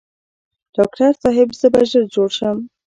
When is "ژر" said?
1.89-2.03